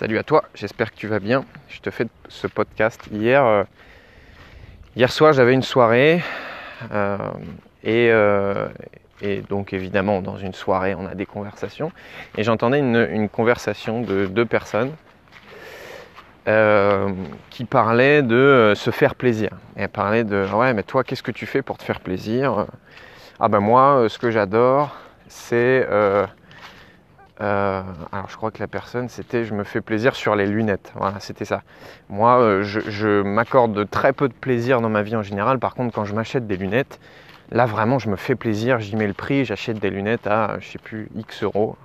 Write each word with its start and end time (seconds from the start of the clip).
Salut 0.00 0.16
à 0.16 0.22
toi, 0.22 0.44
j'espère 0.54 0.92
que 0.92 0.96
tu 0.96 1.08
vas 1.08 1.18
bien. 1.18 1.44
Je 1.68 1.78
te 1.80 1.90
fais 1.90 2.06
ce 2.30 2.46
podcast 2.46 3.06
hier. 3.12 3.44
Euh, 3.44 3.64
hier 4.96 5.12
soir, 5.12 5.34
j'avais 5.34 5.52
une 5.52 5.62
soirée 5.62 6.22
euh, 6.90 7.18
euh, 7.86 8.68
et, 9.20 9.42
donc 9.42 9.74
évidemment 9.74 10.22
dans 10.22 10.38
une 10.38 10.54
soirée, 10.54 10.94
on 10.94 11.04
a 11.04 11.14
des 11.14 11.26
conversations 11.26 11.92
et 12.38 12.44
j'entendais 12.44 12.78
une, 12.78 13.28
conversation 13.28 14.00
de 14.00 14.24
deux 14.24 14.46
personnes 14.46 14.92
qui 17.50 17.66
parlaient 17.66 18.22
de 18.22 18.72
se 18.74 18.90
faire 18.90 19.14
plaisir. 19.14 19.50
Et 19.76 19.82
elles 19.82 19.90
parlaient 19.90 20.24
de 20.24 20.46
ouais, 20.50 20.72
mais 20.72 20.82
toi, 20.82 21.04
qu'est-ce 21.04 21.22
que 21.22 21.30
tu 21.30 21.44
fais 21.44 21.60
pour 21.60 21.76
te 21.76 21.82
faire 21.82 22.00
plaisir? 22.00 22.64
Ah 23.38 23.48
ben 23.48 23.60
moi, 23.60 24.06
ce 24.08 24.18
que 24.18 24.30
j'adore, 24.30 24.96
c'est 25.28 25.86
euh, 27.40 27.82
alors 28.12 28.28
je 28.28 28.36
crois 28.36 28.50
que 28.50 28.58
la 28.58 28.66
personne 28.66 29.08
c'était 29.08 29.44
je 29.44 29.54
me 29.54 29.64
fais 29.64 29.80
plaisir 29.80 30.14
sur 30.14 30.34
les 30.34 30.46
lunettes. 30.46 30.92
Voilà, 30.94 31.20
c'était 31.20 31.46
ça. 31.46 31.62
Moi, 32.10 32.38
euh, 32.38 32.62
je, 32.62 33.22
m'accorde 33.22 33.88
très 33.88 34.12
peu 34.12 34.28
de 34.28 34.34
plaisir 34.34 34.80
dans 34.80 34.90
ma 34.90 35.02
vie 35.02 35.16
en 35.16 35.22
général. 35.22 35.58
Par 35.58 35.74
contre, 35.74 35.94
quand 35.94 36.04
je 36.04 36.14
m'achète 36.14 36.46
des 36.46 36.56
lunettes, 36.56 37.00
là 37.50 37.64
vraiment 37.64 37.98
je 37.98 38.10
me 38.10 38.16
fais 38.16 38.34
plaisir, 38.34 38.80
j'y 38.80 38.94
mets 38.96 39.06
le 39.06 39.14
prix, 39.14 39.44
j'achète 39.44 39.78
des 39.78 39.90
lunettes 39.90 40.26
à 40.26 40.56
je 40.60 40.68
sais 40.68 40.78
plus 40.78 41.08
X 41.16 41.42
euros. 41.42 41.76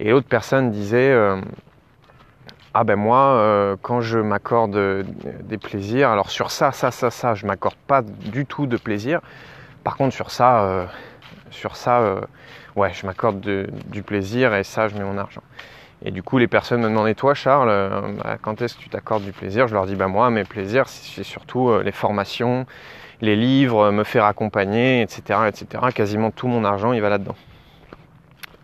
Et 0.00 0.10
l'autre 0.10 0.26
personne 0.28 0.72
disait 0.72 1.12
euh, 1.12 1.40
ah 2.74 2.82
ben 2.82 2.96
moi 2.96 3.76
quand 3.82 4.00
je 4.00 4.18
m'accorde 4.18 5.04
des 5.44 5.58
plaisirs, 5.58 6.10
alors 6.10 6.30
sur 6.30 6.50
ça, 6.50 6.72
ça, 6.72 6.90
ça, 6.90 7.10
ça, 7.10 7.34
je 7.34 7.46
m'accorde 7.46 7.76
pas 7.86 8.02
du 8.02 8.46
tout 8.46 8.66
de 8.66 8.76
plaisir. 8.76 9.20
Par 9.84 9.96
contre 9.96 10.14
sur 10.14 10.32
ça, 10.32 10.88
sur 11.54 11.76
ça 11.76 12.20
ouais, 12.76 12.92
je 12.92 13.06
m'accorde 13.06 13.40
du 13.40 14.02
plaisir 14.02 14.54
et 14.54 14.64
ça, 14.64 14.88
je 14.88 14.94
mets 14.94 15.04
mon 15.04 15.18
argent. 15.18 15.42
Et 16.04 16.10
du 16.10 16.22
coup, 16.22 16.38
les 16.38 16.48
personnes 16.48 16.82
me 16.82 16.88
demandaient, 16.88 17.14
toi, 17.14 17.34
Charles, 17.34 17.70
euh, 17.70 18.00
bah, 18.22 18.36
quand 18.40 18.60
est-ce 18.60 18.76
que 18.76 18.82
tu 18.82 18.90
t'accordes 18.90 19.24
du 19.24 19.32
plaisir? 19.32 19.68
Je 19.68 19.74
leur 19.74 19.86
dis, 19.86 19.94
bah 19.94 20.08
moi, 20.08 20.28
mes 20.30 20.44
plaisirs, 20.44 20.88
c'est 20.88 21.22
surtout 21.22 21.70
euh, 21.70 21.82
les 21.82 21.92
formations, 21.92 22.66
les 23.22 23.36
livres, 23.36 23.90
me 23.90 24.04
faire 24.04 24.24
accompagner, 24.24 25.00
etc., 25.00 25.40
etc. 25.48 25.84
Quasiment 25.94 26.30
tout 26.30 26.48
mon 26.48 26.64
argent, 26.64 26.92
il 26.92 27.00
va 27.00 27.08
là-dedans. 27.08 27.36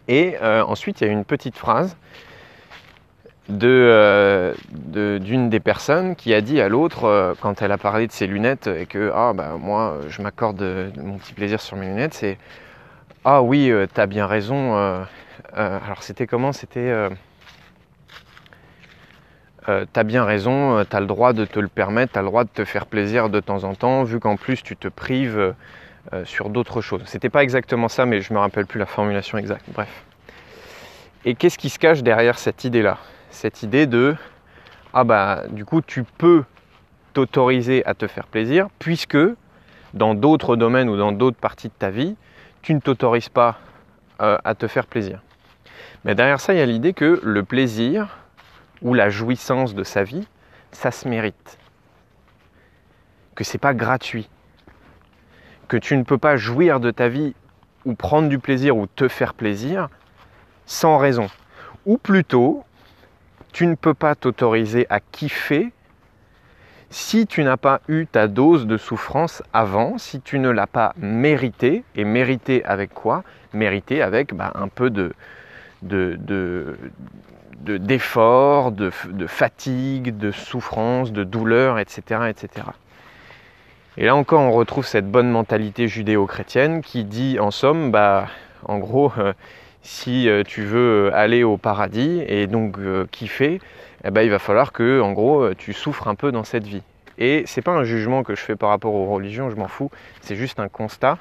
Et 0.08 0.36
euh, 0.42 0.62
ensuite, 0.64 1.00
il 1.00 1.06
y 1.06 1.10
a 1.10 1.12
une 1.12 1.24
petite 1.24 1.56
phrase 1.56 1.96
de, 3.48 4.54
d'une 5.18 5.50
des 5.50 5.60
personnes 5.60 6.14
qui 6.14 6.34
a 6.34 6.40
dit 6.40 6.60
à 6.60 6.68
l'autre, 6.68 7.34
quand 7.40 7.62
elle 7.62 7.72
a 7.72 7.78
parlé 7.78 8.06
de 8.06 8.12
ses 8.12 8.28
lunettes, 8.28 8.68
et 8.68 8.86
que, 8.86 9.10
ah, 9.12 9.32
bah 9.32 9.56
moi, 9.58 9.98
je 10.08 10.22
m'accorde 10.22 10.62
mon 10.96 11.18
petit 11.18 11.32
plaisir 11.32 11.60
sur 11.60 11.76
mes 11.76 11.86
lunettes, 11.86 12.14
c'est 12.14 12.38
ah 13.24 13.42
oui, 13.42 13.70
euh, 13.70 13.86
t'as 13.92 14.06
bien 14.06 14.26
raison. 14.26 14.76
Euh, 14.76 15.02
euh, 15.56 15.78
alors 15.84 16.02
c'était 16.02 16.26
comment 16.26 16.52
C'était 16.52 17.08
t'as 19.92 20.02
bien 20.02 20.24
raison, 20.24 20.84
t'as 20.84 20.98
le 20.98 21.06
droit 21.06 21.32
de 21.32 21.44
te 21.44 21.60
le 21.60 21.68
permettre, 21.68 22.14
t'as 22.14 22.22
le 22.22 22.26
droit 22.26 22.42
de 22.42 22.48
te 22.48 22.64
faire 22.64 22.86
plaisir 22.86 23.30
de 23.30 23.38
temps 23.38 23.62
en 23.62 23.76
temps, 23.76 24.02
vu 24.02 24.18
qu'en 24.18 24.34
plus 24.34 24.64
tu 24.64 24.76
te 24.76 24.88
prives 24.88 25.54
sur 26.24 26.50
d'autres 26.50 26.80
choses. 26.80 27.02
C'était 27.04 27.28
pas 27.28 27.44
exactement 27.44 27.86
ça, 27.86 28.04
mais 28.04 28.20
je 28.20 28.34
me 28.34 28.40
rappelle 28.40 28.66
plus 28.66 28.80
la 28.80 28.86
formulation 28.86 29.38
exacte. 29.38 29.66
Bref. 29.72 30.02
Et 31.24 31.36
qu'est-ce 31.36 31.56
qui 31.56 31.68
se 31.68 31.78
cache 31.78 32.02
derrière 32.02 32.36
cette 32.36 32.64
idée-là? 32.64 32.98
Cette 33.30 33.62
idée 33.62 33.86
de 33.86 34.16
ah 34.92 35.04
bah 35.04 35.44
du 35.50 35.64
coup 35.64 35.82
tu 35.82 36.02
peux 36.02 36.42
t'autoriser 37.12 37.86
à 37.86 37.94
te 37.94 38.08
faire 38.08 38.26
plaisir, 38.26 38.66
puisque 38.80 39.18
dans 39.94 40.14
d'autres 40.14 40.56
domaines 40.56 40.88
ou 40.88 40.96
dans 40.96 41.12
d'autres 41.12 41.38
parties 41.38 41.68
de 41.68 41.74
ta 41.78 41.90
vie, 41.90 42.16
tu 42.62 42.74
ne 42.74 42.80
t'autorises 42.80 43.28
pas 43.28 43.58
euh, 44.20 44.38
à 44.44 44.54
te 44.54 44.66
faire 44.66 44.86
plaisir. 44.86 45.22
Mais 46.04 46.14
derrière 46.14 46.40
ça, 46.40 46.52
il 46.52 46.58
y 46.58 46.62
a 46.62 46.66
l'idée 46.66 46.92
que 46.92 47.20
le 47.22 47.42
plaisir 47.42 48.18
ou 48.82 48.94
la 48.94 49.10
jouissance 49.10 49.74
de 49.74 49.84
sa 49.84 50.02
vie, 50.02 50.26
ça 50.72 50.90
se 50.90 51.08
mérite. 51.08 51.58
Que 53.34 53.44
c'est 53.44 53.58
pas 53.58 53.74
gratuit. 53.74 54.28
Que 55.68 55.76
tu 55.76 55.96
ne 55.96 56.02
peux 56.02 56.18
pas 56.18 56.36
jouir 56.36 56.80
de 56.80 56.90
ta 56.90 57.08
vie 57.08 57.34
ou 57.84 57.94
prendre 57.94 58.28
du 58.28 58.38
plaisir 58.38 58.76
ou 58.76 58.86
te 58.86 59.08
faire 59.08 59.34
plaisir 59.34 59.88
sans 60.66 60.98
raison. 60.98 61.28
Ou 61.86 61.98
plutôt, 61.98 62.64
tu 63.52 63.66
ne 63.66 63.74
peux 63.74 63.94
pas 63.94 64.14
t'autoriser 64.14 64.86
à 64.90 65.00
kiffer 65.00 65.72
si 66.90 67.26
tu 67.26 67.44
n'as 67.44 67.56
pas 67.56 67.80
eu 67.88 68.06
ta 68.06 68.26
dose 68.26 68.66
de 68.66 68.76
souffrance 68.76 69.42
avant, 69.52 69.96
si 69.96 70.20
tu 70.20 70.40
ne 70.40 70.50
l'as 70.50 70.66
pas 70.66 70.92
mérité, 70.96 71.84
et 71.94 72.04
mérité 72.04 72.64
avec 72.64 72.92
quoi? 72.92 73.22
Mérité 73.52 74.02
avec 74.02 74.34
bah, 74.34 74.52
un 74.56 74.68
peu 74.68 74.90
de, 74.90 75.12
d'effort, 77.62 78.72
de, 78.72 78.90
de, 79.08 79.26
fatigue, 79.26 80.16
de 80.18 80.32
souffrance, 80.32 81.12
de 81.12 81.22
douleur, 81.22 81.78
etc., 81.78 82.22
etc. 82.28 82.66
Et 83.96 84.04
là 84.04 84.16
encore, 84.16 84.40
on 84.40 84.52
retrouve 84.52 84.86
cette 84.86 85.10
bonne 85.10 85.30
mentalité 85.30 85.86
judéo-chrétienne 85.86 86.82
qui 86.82 87.04
dit 87.04 87.38
en 87.38 87.52
somme, 87.52 87.92
bah, 87.92 88.26
en 88.64 88.78
gros, 88.78 89.12
euh, 89.18 89.32
si 89.82 90.28
euh, 90.28 90.42
tu 90.44 90.62
veux 90.62 91.12
aller 91.14 91.42
au 91.42 91.56
paradis 91.56 92.22
et 92.26 92.46
donc 92.46 92.78
euh, 92.78 93.06
kiffer, 93.10 93.60
eh 94.04 94.10
ben, 94.10 94.22
il 94.22 94.30
va 94.30 94.38
falloir 94.38 94.72
que, 94.72 95.00
en 95.00 95.12
gros, 95.12 95.54
tu 95.54 95.72
souffres 95.72 96.08
un 96.08 96.14
peu 96.14 96.32
dans 96.32 96.44
cette 96.44 96.66
vie. 96.66 96.82
Et 97.18 97.44
c'est 97.46 97.60
pas 97.62 97.72
un 97.72 97.84
jugement 97.84 98.22
que 98.22 98.34
je 98.34 98.40
fais 98.40 98.56
par 98.56 98.70
rapport 98.70 98.94
aux 98.94 99.06
religions, 99.12 99.50
je 99.50 99.56
m'en 99.56 99.68
fous. 99.68 99.90
C'est 100.22 100.36
juste 100.36 100.58
un 100.58 100.68
constat 100.68 101.18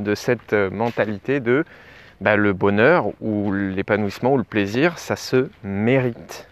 de 0.00 0.14
cette 0.16 0.52
euh, 0.52 0.70
mentalité 0.70 1.38
de 1.38 1.64
bah, 2.20 2.36
le 2.36 2.52
bonheur 2.52 3.12
ou 3.20 3.52
l'épanouissement 3.52 4.32
ou 4.32 4.38
le 4.38 4.44
plaisir, 4.44 4.98
ça 4.98 5.14
se 5.14 5.48
mérite. 5.62 6.48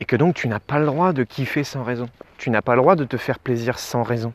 Et 0.00 0.06
que 0.06 0.16
donc 0.16 0.34
tu 0.34 0.48
n'as 0.48 0.60
pas 0.60 0.78
le 0.78 0.86
droit 0.86 1.12
de 1.12 1.22
kiffer 1.22 1.64
sans 1.64 1.82
raison. 1.82 2.08
Tu 2.38 2.48
n'as 2.50 2.62
pas 2.62 2.74
le 2.74 2.80
droit 2.80 2.96
de 2.96 3.04
te 3.04 3.18
faire 3.18 3.38
plaisir 3.38 3.78
sans 3.78 4.02
raison. 4.02 4.32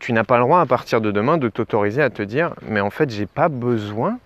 Tu 0.00 0.12
n'as 0.12 0.24
pas 0.24 0.36
le 0.36 0.42
droit 0.42 0.60
à 0.60 0.66
partir 0.66 1.00
de 1.00 1.10
demain 1.10 1.38
de 1.38 1.48
t'autoriser 1.48 2.02
à 2.02 2.10
te 2.10 2.22
dire 2.22 2.54
mais 2.68 2.80
en 2.80 2.90
fait 2.90 3.10
j'ai 3.10 3.26
pas 3.26 3.48
besoin 3.48 4.18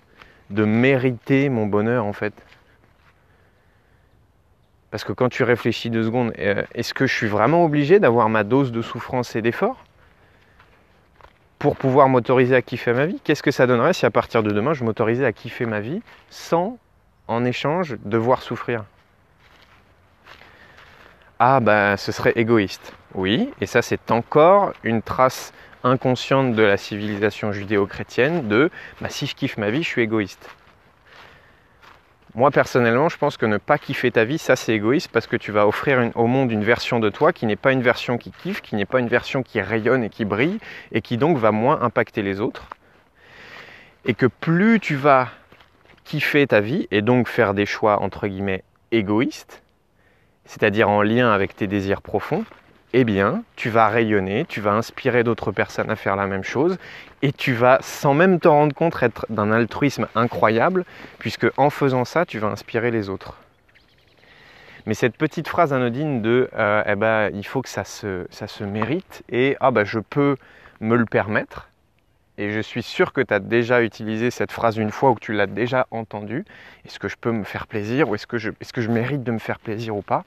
de 0.50 0.64
mériter 0.64 1.48
mon 1.48 1.66
bonheur 1.66 2.04
en 2.04 2.12
fait. 2.12 2.34
Parce 4.90 5.04
que 5.04 5.12
quand 5.12 5.28
tu 5.28 5.44
réfléchis 5.44 5.88
deux 5.88 6.04
secondes, 6.04 6.32
euh, 6.38 6.64
est-ce 6.74 6.92
que 6.94 7.06
je 7.06 7.14
suis 7.14 7.28
vraiment 7.28 7.64
obligé 7.64 8.00
d'avoir 8.00 8.28
ma 8.28 8.42
dose 8.42 8.72
de 8.72 8.82
souffrance 8.82 9.36
et 9.36 9.42
d'effort 9.42 9.84
pour 11.60 11.76
pouvoir 11.76 12.08
m'autoriser 12.08 12.56
à 12.56 12.62
kiffer 12.62 12.92
ma 12.92 13.06
vie? 13.06 13.20
Qu'est-ce 13.22 13.42
que 13.42 13.52
ça 13.52 13.66
donnerait 13.66 13.92
si 13.92 14.04
à 14.04 14.10
partir 14.10 14.42
de 14.42 14.50
demain, 14.50 14.74
je 14.74 14.82
m'autorisais 14.82 15.24
à 15.24 15.32
kiffer 15.32 15.66
ma 15.66 15.80
vie 15.80 16.02
sans, 16.28 16.78
en 17.28 17.44
échange, 17.44 17.96
devoir 18.04 18.42
souffrir? 18.42 18.84
Ah 21.38 21.60
ben, 21.60 21.96
ce 21.96 22.10
serait 22.10 22.32
égoïste. 22.34 22.92
Oui, 23.14 23.50
et 23.60 23.66
ça 23.66 23.82
c'est 23.82 24.10
encore 24.10 24.72
une 24.84 25.02
trace 25.02 25.52
inconsciente 25.82 26.54
de 26.54 26.62
la 26.62 26.76
civilisation 26.76 27.52
judéo-chrétienne 27.52 28.48
de 28.48 28.70
bah, 29.00 29.08
si 29.08 29.26
je 29.26 29.34
kiffe 29.34 29.56
ma 29.56 29.70
vie, 29.70 29.82
je 29.82 29.88
suis 29.88 30.02
égoïste. 30.02 30.48
Moi 32.36 32.52
personnellement, 32.52 33.08
je 33.08 33.16
pense 33.16 33.36
que 33.36 33.46
ne 33.46 33.56
pas 33.56 33.78
kiffer 33.78 34.12
ta 34.12 34.24
vie, 34.24 34.38
ça 34.38 34.54
c'est 34.54 34.72
égoïste 34.72 35.10
parce 35.10 35.26
que 35.26 35.36
tu 35.36 35.50
vas 35.50 35.66
offrir 35.66 36.12
au 36.14 36.28
monde 36.28 36.52
une 36.52 36.62
version 36.62 37.00
de 37.00 37.08
toi 37.08 37.32
qui 37.32 37.46
n'est 37.46 37.56
pas 37.56 37.72
une 37.72 37.82
version 37.82 38.18
qui 38.18 38.30
kiffe, 38.30 38.60
qui 38.60 38.76
n'est 38.76 38.84
pas 38.84 39.00
une 39.00 39.08
version 39.08 39.42
qui 39.42 39.60
rayonne 39.60 40.04
et 40.04 40.10
qui 40.10 40.24
brille 40.24 40.60
et 40.92 41.00
qui 41.00 41.16
donc 41.16 41.36
va 41.38 41.50
moins 41.50 41.82
impacter 41.82 42.22
les 42.22 42.40
autres. 42.40 42.68
Et 44.04 44.14
que 44.14 44.26
plus 44.26 44.78
tu 44.78 44.94
vas 44.94 45.30
kiffer 46.04 46.46
ta 46.46 46.60
vie 46.60 46.86
et 46.92 47.02
donc 47.02 47.26
faire 47.26 47.54
des 47.54 47.66
choix 47.66 48.00
entre 48.00 48.28
guillemets 48.28 48.62
égoïstes, 48.92 49.62
c'est-à-dire 50.44 50.88
en 50.88 51.02
lien 51.02 51.32
avec 51.32 51.56
tes 51.56 51.66
désirs 51.66 52.02
profonds, 52.02 52.44
eh 52.92 53.04
bien, 53.04 53.44
tu 53.56 53.70
vas 53.70 53.88
rayonner, 53.88 54.44
tu 54.46 54.60
vas 54.60 54.72
inspirer 54.72 55.22
d'autres 55.22 55.52
personnes 55.52 55.90
à 55.90 55.96
faire 55.96 56.16
la 56.16 56.26
même 56.26 56.44
chose, 56.44 56.76
et 57.22 57.32
tu 57.32 57.52
vas, 57.52 57.78
sans 57.82 58.14
même 58.14 58.40
te 58.40 58.48
rendre 58.48 58.74
compte, 58.74 59.00
être 59.02 59.26
d'un 59.30 59.52
altruisme 59.52 60.08
incroyable, 60.14 60.84
puisque 61.18 61.46
en 61.56 61.70
faisant 61.70 62.04
ça, 62.04 62.26
tu 62.26 62.38
vas 62.38 62.48
inspirer 62.48 62.90
les 62.90 63.08
autres. 63.08 63.36
Mais 64.86 64.94
cette 64.94 65.16
petite 65.16 65.46
phrase 65.46 65.72
anodine 65.72 66.22
de 66.22 66.48
euh, 66.56 66.82
eh 66.86 66.96
ben, 66.96 67.30
il 67.34 67.46
faut 67.46 67.62
que 67.62 67.68
ça 67.68 67.84
se, 67.84 68.64
mérite 68.64 69.22
et 69.28 69.56
ah 69.60 69.70
ben, 69.70 69.84
je 69.84 69.98
peux 69.98 70.36
me 70.80 70.96
le 70.96 71.04
permettre, 71.04 71.68
et 72.38 72.50
je 72.50 72.60
suis 72.60 72.82
sûr 72.82 73.12
que 73.12 73.20
tu 73.20 73.34
as 73.34 73.38
déjà 73.38 73.82
utilisé 73.82 74.30
cette 74.30 74.50
phrase 74.50 74.78
une 74.78 74.90
fois 74.90 75.10
ou 75.10 75.14
que 75.14 75.20
tu 75.20 75.34
l'as 75.34 75.46
déjà 75.46 75.86
entendue, 75.90 76.44
est-ce 76.86 76.98
que 76.98 77.08
je 77.08 77.16
peux 77.20 77.32
me 77.32 77.44
faire 77.44 77.66
plaisir 77.66 78.08
ou 78.08 78.14
est-ce 78.14 78.26
que, 78.26 78.38
est-ce 78.38 78.72
que 78.72 78.80
je 78.80 78.90
mérite 78.90 79.22
de 79.22 79.30
me 79.30 79.38
faire 79.38 79.58
plaisir 79.58 79.94
ou 79.94 80.02
pas? 80.02 80.24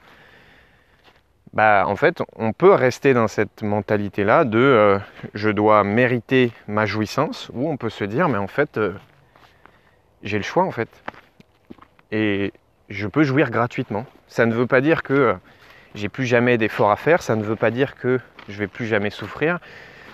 Bah, 1.54 1.84
en 1.86 1.94
fait, 1.94 2.20
on 2.34 2.52
peut 2.52 2.72
rester 2.72 3.14
dans 3.14 3.28
cette 3.28 3.62
mentalité-là 3.62 4.44
de 4.44 4.58
euh, 4.58 4.98
je 5.34 5.50
dois 5.50 5.84
mériter 5.84 6.50
ma 6.66 6.84
jouissance, 6.84 7.48
ou 7.54 7.70
on 7.70 7.76
peut 7.76 7.90
se 7.90 8.02
dire, 8.02 8.28
mais 8.28 8.38
en 8.38 8.48
fait, 8.48 8.76
euh, 8.76 8.92
j'ai 10.24 10.36
le 10.36 10.42
choix 10.42 10.64
en 10.64 10.72
fait. 10.72 10.88
Et 12.10 12.52
je 12.88 13.06
peux 13.06 13.22
jouir 13.22 13.52
gratuitement. 13.52 14.04
Ça 14.26 14.46
ne 14.46 14.52
veut 14.52 14.66
pas 14.66 14.80
dire 14.80 15.04
que 15.04 15.14
euh, 15.14 15.34
j'ai 15.94 16.08
plus 16.08 16.26
jamais 16.26 16.58
d'efforts 16.58 16.90
à 16.90 16.96
faire, 16.96 17.22
ça 17.22 17.36
ne 17.36 17.44
veut 17.44 17.54
pas 17.54 17.70
dire 17.70 17.94
que 17.94 18.18
je 18.48 18.58
vais 18.58 18.66
plus 18.66 18.86
jamais 18.86 19.10
souffrir, 19.10 19.60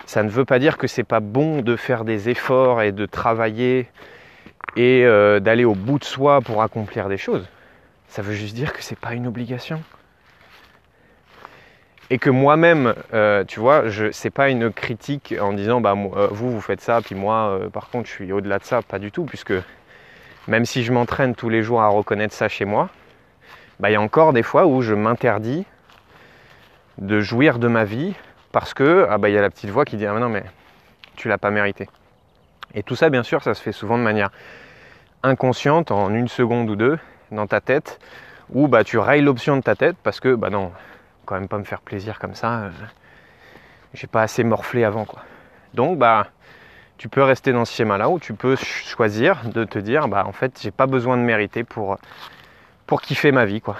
ça 0.05 0.21
ne 0.21 0.29
veut 0.29 0.45
pas 0.45 0.59
dire 0.59 0.77
que 0.77 0.85
c'est 0.85 1.03
pas 1.03 1.21
bon 1.21 1.63
de 1.63 1.75
faire 1.75 2.05
des 2.05 2.29
efforts 2.29 2.83
et 2.83 2.91
de 2.91 3.07
travailler 3.07 3.89
et 4.75 5.03
d'aller 5.41 5.65
au 5.65 5.73
bout 5.73 5.99
de 5.99 6.05
soi 6.05 6.39
pour 6.39 6.61
accomplir 6.61 7.09
des 7.09 7.17
choses. 7.17 7.45
ça 8.07 8.21
veut 8.21 8.33
juste 8.33 8.55
dire 8.55 8.73
que 8.73 8.83
c'est 8.83 8.97
pas 8.97 9.15
une 9.15 9.27
obligation. 9.27 9.81
Et 12.13 12.17
que 12.17 12.29
moi-même, 12.29 12.93
euh, 13.13 13.45
tu 13.45 13.61
vois, 13.61 13.85
c'est 14.11 14.31
pas 14.31 14.49
une 14.49 14.69
critique 14.69 15.33
en 15.39 15.53
disant 15.53 15.79
bah 15.79 15.95
euh, 15.95 16.27
vous 16.29 16.51
vous 16.51 16.59
faites 16.59 16.81
ça, 16.81 16.99
puis 17.01 17.15
moi 17.15 17.51
euh, 17.51 17.69
par 17.69 17.89
contre 17.89 18.09
je 18.09 18.11
suis 18.11 18.33
au-delà 18.33 18.59
de 18.59 18.65
ça, 18.65 18.81
pas 18.81 18.99
du 18.99 19.13
tout, 19.13 19.23
puisque 19.23 19.53
même 20.49 20.65
si 20.65 20.83
je 20.83 20.91
m'entraîne 20.91 21.35
tous 21.35 21.47
les 21.47 21.63
jours 21.63 21.81
à 21.81 21.87
reconnaître 21.87 22.33
ça 22.33 22.49
chez 22.49 22.65
moi, 22.65 22.89
bah 23.79 23.89
il 23.89 23.93
y 23.93 23.95
a 23.95 24.01
encore 24.01 24.33
des 24.33 24.43
fois 24.43 24.67
où 24.67 24.81
je 24.81 24.93
m'interdis 24.93 25.65
de 26.97 27.21
jouir 27.21 27.59
de 27.59 27.69
ma 27.69 27.85
vie 27.85 28.13
parce 28.51 28.73
que 28.73 29.07
ah 29.09 29.17
bah 29.17 29.29
il 29.29 29.33
y 29.33 29.37
a 29.37 29.41
la 29.41 29.49
petite 29.49 29.69
voix 29.69 29.85
qui 29.85 29.95
dit 29.95 30.05
ah 30.05 30.19
non 30.19 30.27
mais 30.27 30.43
tu 31.15 31.29
l'as 31.29 31.37
pas 31.37 31.49
mérité. 31.49 31.87
Et 32.73 32.83
tout 32.83 32.97
ça 32.97 33.09
bien 33.09 33.23
sûr 33.23 33.41
ça 33.41 33.53
se 33.53 33.61
fait 33.61 33.71
souvent 33.71 33.97
de 33.97 34.03
manière 34.03 34.31
inconsciente 35.23 35.91
en 35.91 36.13
une 36.13 36.27
seconde 36.27 36.69
ou 36.69 36.75
deux 36.75 36.99
dans 37.31 37.47
ta 37.47 37.61
tête 37.61 38.01
où 38.49 38.67
bah 38.67 38.83
tu 38.83 38.97
railles 38.97 39.21
l'option 39.21 39.55
de 39.55 39.61
ta 39.61 39.75
tête 39.75 39.95
parce 40.03 40.19
que 40.19 40.35
bah 40.35 40.49
non 40.49 40.73
quand 41.25 41.35
même 41.35 41.47
pas 41.47 41.57
me 41.57 41.63
faire 41.63 41.81
plaisir 41.81 42.19
comme 42.19 42.35
ça. 42.35 42.61
Euh, 42.61 42.69
j'ai 43.93 44.07
pas 44.07 44.21
assez 44.21 44.43
morflé 44.43 44.83
avant 44.83 45.05
quoi. 45.05 45.21
Donc 45.73 45.97
bah 45.97 46.27
tu 46.97 47.09
peux 47.09 47.23
rester 47.23 47.51
dans 47.53 47.65
ce 47.65 47.73
schéma 47.73 47.97
là 47.97 48.09
où 48.09 48.19
tu 48.19 48.33
peux 48.33 48.55
choisir 48.55 49.41
de 49.45 49.63
te 49.63 49.79
dire 49.79 50.07
bah 50.07 50.25
en 50.25 50.31
fait 50.31 50.59
j'ai 50.61 50.71
pas 50.71 50.87
besoin 50.87 51.17
de 51.17 51.23
mériter 51.23 51.63
pour 51.63 51.97
pour 52.87 53.01
kiffer 53.01 53.31
ma 53.31 53.45
vie 53.45 53.61
quoi. 53.61 53.77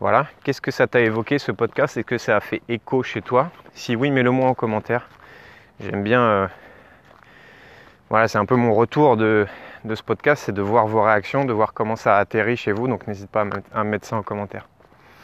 Voilà, 0.00 0.26
qu'est-ce 0.42 0.60
que 0.60 0.70
ça 0.70 0.86
t'a 0.86 1.00
évoqué 1.00 1.38
ce 1.38 1.52
podcast? 1.52 1.96
Est-ce 1.96 2.04
que 2.04 2.18
ça 2.18 2.36
a 2.36 2.40
fait 2.40 2.60
écho 2.68 3.02
chez 3.02 3.22
toi? 3.22 3.50
Si 3.72 3.96
oui, 3.96 4.10
mets-le 4.10 4.30
moi 4.30 4.48
en 4.48 4.54
commentaire. 4.54 5.08
J'aime 5.80 6.02
bien. 6.02 6.20
Euh, 6.20 6.46
voilà, 8.10 8.28
c'est 8.28 8.38
un 8.38 8.44
peu 8.44 8.56
mon 8.56 8.74
retour 8.74 9.16
de, 9.16 9.46
ce 9.88 10.02
podcast, 10.02 10.42
c'est 10.44 10.52
de 10.52 10.62
voir 10.62 10.86
vos 10.86 11.02
réactions, 11.02 11.44
de 11.44 11.52
voir 11.52 11.72
comment 11.72 11.96
ça 11.96 12.16
a 12.16 12.20
atterri 12.20 12.56
chez 12.56 12.72
vous. 12.72 12.86
Donc 12.86 13.06
n'hésite 13.06 13.30
pas 13.30 13.46
à 13.72 13.84
mettre 13.84 14.06
ça 14.06 14.16
en 14.16 14.22
commentaire. 14.22 14.68